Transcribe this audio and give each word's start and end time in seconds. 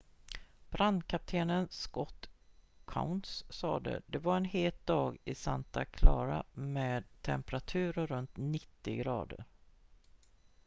"brandkapten 0.71 1.67
scott 1.71 2.29
kouns 2.85 3.45
sade 3.49 4.01
"det 4.07 4.17
var 4.19 4.37
en 4.37 4.45
het 4.45 4.85
dag 4.85 5.17
i 5.25 5.35
santa 5.35 5.85
clara 5.85 6.43
med 6.53 7.03
temperaturer 7.21 8.07
runt 8.07 8.31
90 8.37 8.95
grader. 8.95 9.43